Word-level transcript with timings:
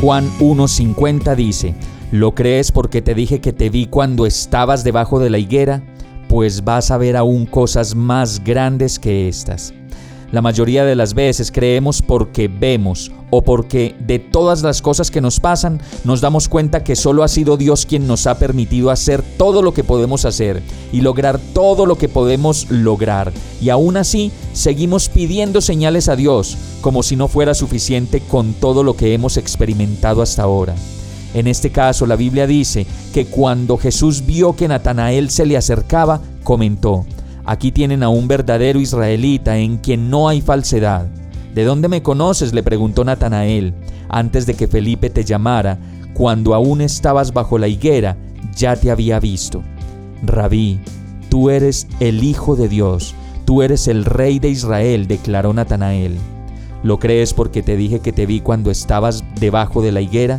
Juan 0.00 0.30
1.50 0.38 1.34
dice, 1.36 1.74
¿lo 2.12 2.34
crees 2.34 2.72
porque 2.72 3.02
te 3.02 3.14
dije 3.14 3.40
que 3.40 3.52
te 3.52 3.70
vi 3.70 3.86
cuando 3.86 4.26
estabas 4.26 4.84
debajo 4.84 5.18
de 5.18 5.30
la 5.30 5.38
higuera? 5.38 5.82
pues 6.28 6.64
vas 6.64 6.90
a 6.90 6.98
ver 6.98 7.16
aún 7.16 7.46
cosas 7.46 7.94
más 7.94 8.42
grandes 8.42 8.98
que 8.98 9.28
estas. 9.28 9.72
La 10.32 10.42
mayoría 10.42 10.84
de 10.84 10.96
las 10.96 11.14
veces 11.14 11.52
creemos 11.52 12.02
porque 12.02 12.48
vemos 12.48 13.12
o 13.30 13.42
porque 13.42 13.94
de 14.00 14.18
todas 14.18 14.62
las 14.62 14.82
cosas 14.82 15.10
que 15.10 15.20
nos 15.20 15.38
pasan 15.38 15.80
nos 16.04 16.20
damos 16.20 16.48
cuenta 16.48 16.82
que 16.82 16.96
solo 16.96 17.22
ha 17.22 17.28
sido 17.28 17.56
Dios 17.56 17.86
quien 17.86 18.08
nos 18.08 18.26
ha 18.26 18.38
permitido 18.38 18.90
hacer 18.90 19.22
todo 19.36 19.62
lo 19.62 19.72
que 19.72 19.84
podemos 19.84 20.24
hacer 20.24 20.62
y 20.92 21.00
lograr 21.00 21.38
todo 21.54 21.86
lo 21.86 21.96
que 21.96 22.08
podemos 22.08 22.68
lograr. 22.70 23.32
Y 23.60 23.70
aún 23.70 23.96
así 23.96 24.32
seguimos 24.52 25.08
pidiendo 25.08 25.60
señales 25.60 26.08
a 26.08 26.16
Dios 26.16 26.56
como 26.80 27.04
si 27.04 27.14
no 27.14 27.28
fuera 27.28 27.54
suficiente 27.54 28.20
con 28.20 28.52
todo 28.54 28.82
lo 28.82 28.96
que 28.96 29.14
hemos 29.14 29.36
experimentado 29.36 30.22
hasta 30.22 30.42
ahora. 30.42 30.74
En 31.34 31.46
este 31.46 31.70
caso, 31.70 32.06
la 32.06 32.16
Biblia 32.16 32.46
dice 32.46 32.86
que 33.12 33.26
cuando 33.26 33.76
Jesús 33.76 34.24
vio 34.24 34.56
que 34.56 34.68
Natanael 34.68 35.30
se 35.30 35.44
le 35.44 35.56
acercaba, 35.56 36.20
comentó, 36.42 37.04
Aquí 37.46 37.72
tienen 37.72 38.02
a 38.02 38.08
un 38.08 38.28
verdadero 38.28 38.80
israelita 38.80 39.56
en 39.56 39.78
quien 39.78 40.10
no 40.10 40.28
hay 40.28 40.40
falsedad. 40.40 41.06
¿De 41.54 41.64
dónde 41.64 41.88
me 41.88 42.02
conoces? 42.02 42.52
le 42.52 42.62
preguntó 42.62 43.04
Natanael, 43.04 43.72
antes 44.08 44.46
de 44.46 44.54
que 44.54 44.68
Felipe 44.68 45.10
te 45.10 45.24
llamara, 45.24 45.78
cuando 46.12 46.54
aún 46.54 46.80
estabas 46.80 47.32
bajo 47.32 47.58
la 47.58 47.68
higuera, 47.68 48.16
ya 48.56 48.76
te 48.76 48.90
había 48.90 49.20
visto. 49.20 49.62
Rabí, 50.22 50.80
tú 51.28 51.50
eres 51.50 51.86
el 52.00 52.22
Hijo 52.24 52.56
de 52.56 52.68
Dios, 52.68 53.14
tú 53.44 53.62
eres 53.62 53.88
el 53.88 54.04
Rey 54.04 54.38
de 54.38 54.50
Israel, 54.50 55.06
declaró 55.06 55.52
Natanael. 55.52 56.16
¿Lo 56.82 56.98
crees 56.98 57.32
porque 57.32 57.62
te 57.62 57.76
dije 57.76 58.00
que 58.00 58.12
te 58.12 58.26
vi 58.26 58.40
cuando 58.40 58.70
estabas 58.70 59.24
debajo 59.40 59.82
de 59.82 59.92
la 59.92 60.00
higuera? 60.00 60.38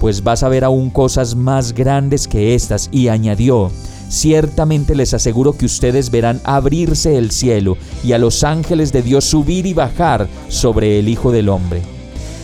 pues 0.00 0.24
vas 0.24 0.42
a 0.42 0.48
ver 0.48 0.64
aún 0.64 0.88
cosas 0.90 1.36
más 1.36 1.74
grandes 1.74 2.26
que 2.26 2.54
estas. 2.54 2.88
Y 2.90 3.08
añadió, 3.08 3.70
ciertamente 4.10 4.94
les 4.94 5.14
aseguro 5.14 5.54
que 5.54 5.64
ustedes 5.64 6.10
verán 6.10 6.40
abrirse 6.44 7.16
el 7.16 7.30
cielo 7.30 7.78
y 8.04 8.12
a 8.12 8.18
los 8.18 8.44
ángeles 8.44 8.92
de 8.92 9.02
Dios 9.02 9.24
subir 9.24 9.64
y 9.64 9.72
bajar 9.72 10.28
sobre 10.48 10.98
el 10.98 11.08
Hijo 11.08 11.32
del 11.32 11.48
Hombre. 11.48 11.80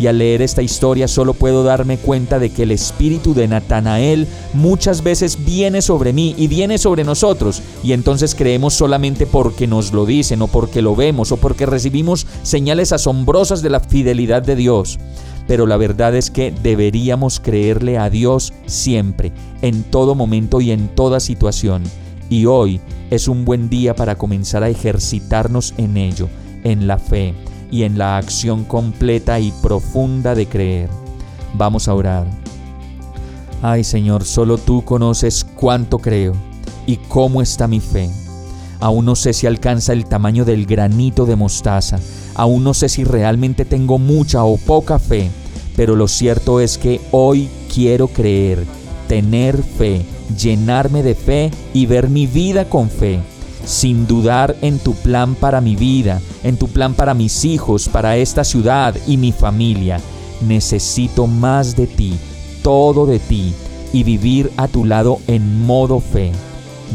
Y 0.00 0.06
al 0.06 0.18
leer 0.18 0.42
esta 0.42 0.62
historia 0.62 1.08
solo 1.08 1.34
puedo 1.34 1.64
darme 1.64 1.98
cuenta 1.98 2.38
de 2.38 2.50
que 2.50 2.62
el 2.62 2.70
espíritu 2.70 3.34
de 3.34 3.48
Natanael 3.48 4.28
muchas 4.54 5.02
veces 5.02 5.44
viene 5.44 5.82
sobre 5.82 6.12
mí 6.12 6.36
y 6.38 6.46
viene 6.46 6.78
sobre 6.78 7.02
nosotros, 7.02 7.62
y 7.82 7.92
entonces 7.92 8.36
creemos 8.36 8.74
solamente 8.74 9.26
porque 9.26 9.66
nos 9.66 9.92
lo 9.92 10.06
dicen 10.06 10.40
o 10.42 10.46
porque 10.46 10.82
lo 10.82 10.94
vemos 10.94 11.32
o 11.32 11.36
porque 11.36 11.66
recibimos 11.66 12.28
señales 12.44 12.92
asombrosas 12.92 13.60
de 13.60 13.70
la 13.70 13.80
fidelidad 13.80 14.42
de 14.42 14.54
Dios 14.54 15.00
pero 15.48 15.66
la 15.66 15.78
verdad 15.78 16.14
es 16.14 16.30
que 16.30 16.52
deberíamos 16.62 17.40
creerle 17.40 17.98
a 17.98 18.10
Dios 18.10 18.52
siempre, 18.66 19.32
en 19.62 19.82
todo 19.82 20.14
momento 20.14 20.60
y 20.60 20.70
en 20.70 20.88
toda 20.88 21.18
situación. 21.18 21.82
Y 22.28 22.44
hoy 22.44 22.80
es 23.10 23.26
un 23.26 23.46
buen 23.46 23.70
día 23.70 23.96
para 23.96 24.16
comenzar 24.16 24.62
a 24.62 24.68
ejercitarnos 24.68 25.72
en 25.78 25.96
ello, 25.96 26.28
en 26.64 26.86
la 26.86 26.98
fe 26.98 27.34
y 27.70 27.84
en 27.84 27.96
la 27.96 28.18
acción 28.18 28.64
completa 28.64 29.40
y 29.40 29.50
profunda 29.62 30.34
de 30.34 30.46
creer. 30.46 30.90
Vamos 31.54 31.88
a 31.88 31.94
orar. 31.94 32.26
Ay 33.62 33.84
Señor, 33.84 34.24
solo 34.24 34.58
tú 34.58 34.84
conoces 34.84 35.44
cuánto 35.56 35.98
creo 35.98 36.34
y 36.86 36.96
cómo 36.96 37.40
está 37.40 37.66
mi 37.66 37.80
fe. 37.80 38.10
Aún 38.80 39.06
no 39.06 39.16
sé 39.16 39.32
si 39.32 39.46
alcanza 39.46 39.92
el 39.92 40.04
tamaño 40.04 40.44
del 40.44 40.66
granito 40.66 41.26
de 41.26 41.36
mostaza. 41.36 41.98
Aún 42.34 42.62
no 42.62 42.74
sé 42.74 42.88
si 42.88 43.02
realmente 43.02 43.64
tengo 43.64 43.98
mucha 43.98 44.44
o 44.44 44.56
poca 44.56 44.98
fe. 44.98 45.30
Pero 45.78 45.94
lo 45.94 46.08
cierto 46.08 46.58
es 46.58 46.76
que 46.76 47.00
hoy 47.12 47.48
quiero 47.72 48.08
creer, 48.08 48.64
tener 49.06 49.62
fe, 49.62 50.04
llenarme 50.36 51.04
de 51.04 51.14
fe 51.14 51.52
y 51.72 51.86
ver 51.86 52.08
mi 52.08 52.26
vida 52.26 52.68
con 52.68 52.90
fe. 52.90 53.20
Sin 53.64 54.08
dudar 54.08 54.56
en 54.60 54.80
tu 54.80 54.94
plan 54.94 55.36
para 55.36 55.60
mi 55.60 55.76
vida, 55.76 56.20
en 56.42 56.56
tu 56.56 56.66
plan 56.66 56.94
para 56.94 57.14
mis 57.14 57.44
hijos, 57.44 57.88
para 57.88 58.16
esta 58.16 58.42
ciudad 58.42 58.96
y 59.06 59.18
mi 59.18 59.30
familia. 59.30 60.00
Necesito 60.40 61.28
más 61.28 61.76
de 61.76 61.86
ti, 61.86 62.14
todo 62.64 63.06
de 63.06 63.20
ti, 63.20 63.54
y 63.92 64.02
vivir 64.02 64.50
a 64.56 64.66
tu 64.66 64.84
lado 64.84 65.20
en 65.28 65.64
modo 65.64 66.00
fe. 66.00 66.32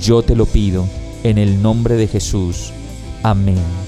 Yo 0.00 0.22
te 0.22 0.36
lo 0.36 0.46
pido 0.46 0.84
en 1.24 1.38
el 1.38 1.60
nombre 1.60 1.96
de 1.96 2.06
Jesús. 2.06 2.72
Amén. 3.24 3.87